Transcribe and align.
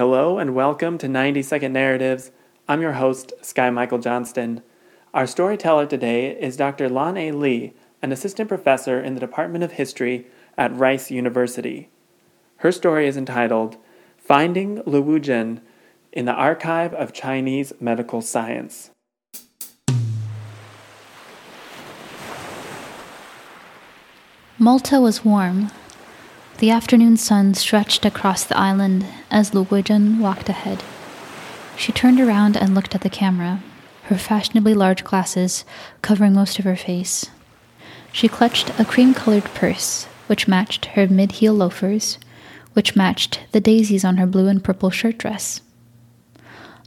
Hello 0.00 0.38
and 0.38 0.54
welcome 0.54 0.96
to 0.96 1.08
90 1.08 1.42
Second 1.42 1.74
Narratives. 1.74 2.30
I'm 2.66 2.80
your 2.80 2.94
host, 2.94 3.34
Sky 3.42 3.68
Michael 3.68 3.98
Johnston. 3.98 4.62
Our 5.12 5.26
storyteller 5.26 5.84
today 5.84 6.40
is 6.40 6.56
Dr. 6.56 6.88
Lan 6.88 7.18
A. 7.18 7.32
Li, 7.32 7.74
an 8.00 8.10
assistant 8.10 8.48
professor 8.48 8.98
in 8.98 9.12
the 9.12 9.20
Department 9.20 9.62
of 9.62 9.72
History 9.72 10.26
at 10.56 10.74
Rice 10.74 11.10
University. 11.10 11.90
Her 12.60 12.72
story 12.72 13.08
is 13.08 13.18
entitled 13.18 13.76
Finding 14.16 14.82
Lu 14.86 15.04
Guizhen 15.04 15.60
in 16.12 16.24
the 16.24 16.32
Archive 16.32 16.94
of 16.94 17.12
Chinese 17.12 17.74
Medical 17.78 18.22
Science. 18.22 18.92
Malta 24.58 24.98
was 24.98 25.26
warm. 25.26 25.70
The 26.60 26.70
afternoon 26.70 27.16
sun 27.16 27.54
stretched 27.54 28.04
across 28.04 28.44
the 28.44 28.58
island 28.58 29.06
as 29.30 29.54
Lu 29.54 29.64
Guizhen 29.64 30.18
walked 30.18 30.50
ahead. 30.50 30.84
She 31.74 31.90
turned 31.90 32.20
around 32.20 32.54
and 32.54 32.74
looked 32.74 32.94
at 32.94 33.00
the 33.00 33.08
camera, 33.08 33.62
her 34.04 34.18
fashionably 34.18 34.74
large 34.74 35.02
glasses 35.02 35.64
covering 36.02 36.34
most 36.34 36.58
of 36.58 36.66
her 36.66 36.76
face. 36.76 37.30
She 38.12 38.28
clutched 38.28 38.78
a 38.78 38.84
cream 38.84 39.14
colored 39.14 39.44
purse, 39.54 40.04
which 40.26 40.46
matched 40.46 40.84
her 40.84 41.08
mid 41.08 41.32
heel 41.32 41.54
loafers, 41.54 42.18
which 42.74 42.94
matched 42.94 43.40
the 43.52 43.60
daisies 43.62 44.04
on 44.04 44.18
her 44.18 44.26
blue 44.26 44.46
and 44.46 44.62
purple 44.62 44.90
shirt 44.90 45.16
dress. 45.16 45.62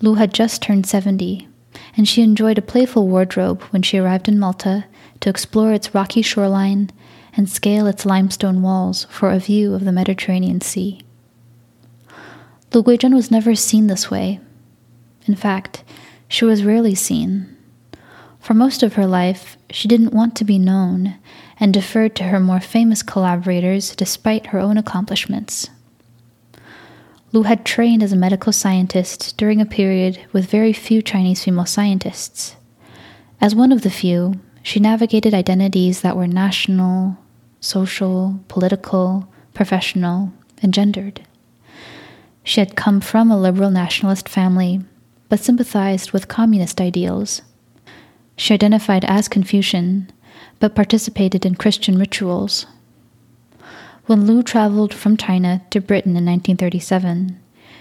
Lu 0.00 0.14
had 0.14 0.32
just 0.32 0.62
turned 0.62 0.86
70, 0.86 1.46
and 1.94 2.08
she 2.08 2.22
enjoyed 2.22 2.56
a 2.56 2.62
playful 2.62 3.06
wardrobe 3.06 3.60
when 3.64 3.82
she 3.82 3.98
arrived 3.98 4.28
in 4.28 4.38
Malta 4.38 4.86
to 5.20 5.28
explore 5.28 5.74
its 5.74 5.94
rocky 5.94 6.22
shoreline 6.22 6.90
and 7.38 7.48
scale 7.48 7.86
its 7.86 8.04
limestone 8.04 8.60
walls 8.62 9.06
for 9.08 9.30
a 9.30 9.38
view 9.38 9.72
of 9.72 9.84
the 9.84 9.92
Mediterranean 9.92 10.60
Sea. 10.60 11.00
Lu 12.74 12.82
Guizhen 12.82 13.14
was 13.14 13.30
never 13.30 13.54
seen 13.54 13.86
this 13.86 14.10
way. 14.10 14.40
In 15.26 15.36
fact, 15.36 15.84
she 16.26 16.44
was 16.44 16.64
rarely 16.64 16.96
seen. 16.96 17.56
For 18.40 18.54
most 18.54 18.82
of 18.82 18.94
her 18.94 19.06
life, 19.06 19.56
she 19.70 19.86
didn't 19.86 20.12
want 20.12 20.34
to 20.36 20.44
be 20.44 20.58
known 20.58 21.16
and 21.60 21.72
deferred 21.72 22.16
to 22.16 22.24
her 22.24 22.40
more 22.40 22.60
famous 22.60 23.04
collaborators 23.04 23.94
despite 23.94 24.46
her 24.46 24.58
own 24.58 24.76
accomplishments. 24.76 25.70
Lu 27.30 27.44
had 27.44 27.64
trained 27.64 28.02
as 28.02 28.12
a 28.12 28.16
medical 28.16 28.52
scientist 28.52 29.36
during 29.36 29.60
a 29.60 29.66
period 29.66 30.18
with 30.32 30.50
very 30.50 30.72
few 30.72 31.02
Chinese 31.02 31.44
female 31.44 31.66
scientists. 31.66 32.56
As 33.40 33.54
one 33.54 33.70
of 33.70 33.82
the 33.82 33.90
few, 33.90 34.40
she 34.62 34.80
navigated 34.80 35.34
identities 35.34 36.00
that 36.00 36.16
were 36.16 36.26
national, 36.26 37.16
social, 37.60 38.40
political, 38.48 39.28
professional, 39.54 40.32
and 40.62 40.72
gendered. 40.72 41.22
She 42.44 42.60
had 42.60 42.76
come 42.76 43.00
from 43.00 43.30
a 43.30 43.38
liberal 43.38 43.70
nationalist 43.70 44.28
family, 44.28 44.80
but 45.28 45.40
sympathized 45.40 46.12
with 46.12 46.28
communist 46.28 46.80
ideals. 46.80 47.42
She 48.36 48.54
identified 48.54 49.04
as 49.04 49.28
Confucian, 49.28 50.10
but 50.60 50.74
participated 50.74 51.44
in 51.44 51.56
Christian 51.56 51.98
rituals. 51.98 52.66
When 54.06 54.26
Lu 54.26 54.42
traveled 54.42 54.94
from 54.94 55.16
China 55.16 55.62
to 55.70 55.80
Britain 55.80 56.16
in 56.16 56.24
1937, 56.24 57.38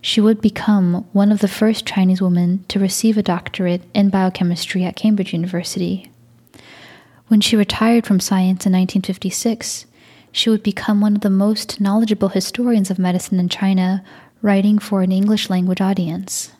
she 0.00 0.20
would 0.20 0.40
become 0.40 1.06
one 1.12 1.30
of 1.30 1.40
the 1.40 1.48
first 1.48 1.86
Chinese 1.86 2.22
women 2.22 2.64
to 2.68 2.80
receive 2.80 3.16
a 3.16 3.22
doctorate 3.22 3.82
in 3.94 4.10
biochemistry 4.10 4.84
at 4.84 4.96
Cambridge 4.96 5.32
University. 5.32 6.10
When 7.28 7.40
she 7.42 7.56
retired 7.56 8.06
from 8.06 8.20
science 8.20 8.64
in 8.64 8.72
1956, 8.72 9.86
she 10.32 10.50
would 10.50 10.62
become 10.62 11.00
one 11.00 11.14
of 11.14 11.20
the 11.20 11.30
most 11.30 11.80
knowledgeable 11.80 12.30
historians 12.30 12.90
of 12.90 12.98
medicine 12.98 13.38
in 13.38 13.48
China, 13.48 14.02
writing 14.40 14.78
for 14.78 15.02
an 15.02 15.12
English 15.12 15.50
language 15.50 15.80
audience. 15.80 16.52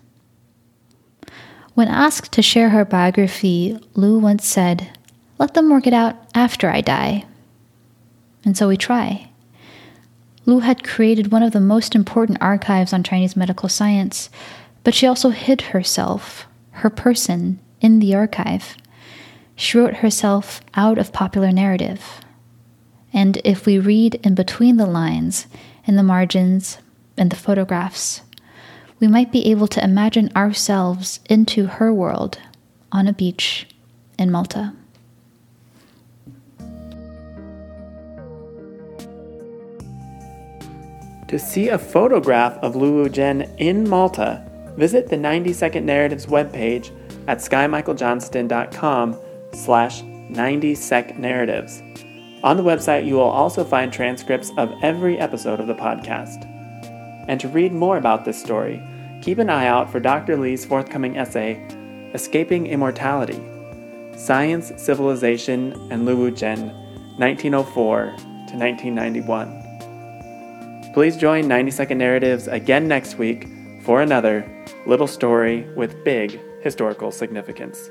When 1.75 1.88
asked 1.88 2.33
to 2.33 2.42
share 2.42 2.70
her 2.70 2.84
biography, 2.84 3.78
Lu 3.94 4.19
once 4.19 4.47
said, 4.47 4.91
Let 5.38 5.55
them 5.55 5.70
work 5.70 5.86
it 5.86 5.92
out 5.94 6.16
after 6.34 6.69
I 6.69 6.81
die. 6.81 7.25
And 8.44 8.56
so 8.56 8.69
we 8.69 8.76
try. 8.76 9.31
Lu 10.44 10.60
had 10.60 10.84
created 10.84 11.31
one 11.31 11.43
of 11.43 11.53
the 11.53 11.60
most 11.60 11.94
important 11.94 12.38
archives 12.41 12.93
on 12.93 13.03
Chinese 13.03 13.37
medical 13.37 13.69
science, 13.69 14.28
but 14.82 14.94
she 14.94 15.06
also 15.06 15.31
hid 15.31 15.60
herself, 15.60 16.47
her 16.72 16.91
person, 16.91 17.60
in 17.81 18.00
the 18.00 18.14
archive. 18.14 18.76
She 19.60 19.76
wrote 19.76 19.94
herself 19.94 20.60
out 20.74 20.98
of 20.98 21.12
popular 21.12 21.50
narrative. 21.50 22.20
And 23.12 23.38
if 23.44 23.66
we 23.66 23.80
read 23.80 24.14
in 24.22 24.36
between 24.36 24.76
the 24.76 24.86
lines, 24.86 25.48
in 25.84 25.96
the 25.96 26.04
margins, 26.04 26.78
in 27.16 27.30
the 27.30 27.36
photographs, 27.36 28.22
we 29.00 29.08
might 29.08 29.32
be 29.32 29.50
able 29.50 29.66
to 29.66 29.82
imagine 29.82 30.30
ourselves 30.36 31.19
into 31.28 31.66
her 31.66 31.92
world 31.92 32.38
on 32.92 33.08
a 33.08 33.12
beach 33.12 33.66
in 34.16 34.30
Malta. 34.30 34.74
To 41.26 41.36
see 41.36 41.69
a 41.69 41.78
photograph 41.78 42.56
of 42.58 42.76
Lu 42.76 43.08
Guizhen 43.08 43.52
in 43.58 43.88
Malta, 43.88 44.48
visit 44.76 45.08
the 45.08 45.16
90 45.16 45.52
Second 45.52 45.84
Narratives 45.84 46.26
webpage 46.26 46.92
at 47.26 47.38
skymichaeljohnston.com 47.38 49.19
slash 49.53 50.03
90 50.03 50.75
sec 50.75 51.19
narratives. 51.19 51.82
On 52.44 52.56
the 52.56 52.62
website, 52.62 53.06
you 53.06 53.14
will 53.14 53.22
also 53.22 53.64
find 53.64 53.92
transcripts 53.92 54.53
of 54.56 54.72
every 54.82 55.19
episode 55.19 55.60
of 55.60 55.66
the 55.66 55.75
podcast. 55.75 56.44
And 57.28 57.41
to 57.41 57.48
read 57.48 57.72
more 57.72 57.98
about 57.98 58.25
this 58.25 58.41
story, 58.41 58.81
keep 59.22 59.38
an 59.38 59.50
eye 59.50 59.66
out 59.66 59.91
for 59.91 59.98
Dr. 60.00 60.37
Li's 60.37 60.64
forthcoming 60.64 61.16
essay, 61.16 61.60
Escaping 62.14 62.66
Immortality 62.66 63.41
Science, 64.16 64.72
Civilization, 64.76 65.72
and 65.92 66.04
Lu 66.04 66.31
Guizhen, 66.31 66.72
1904 67.19 68.04
to 68.04 68.56
1991. 68.56 70.92
Please 70.92 71.16
join 71.16 71.47
90 71.47 71.70
Second 71.70 71.98
Narratives 71.98 72.48
again 72.48 72.88
next 72.88 73.19
week 73.19 73.47
for 73.84 74.03
another 74.03 74.44
little 74.87 75.06
story 75.06 75.62
with 75.76 76.03
big 76.03 76.41
historical 76.62 77.12
significance. 77.12 77.88